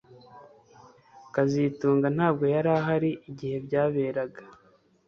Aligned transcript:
kazitunga 1.33 2.07
ntabwo 2.15 2.43
yari 2.53 2.69
ahari 2.79 3.09
igihe 3.29 3.55
byaberaga 3.65 4.41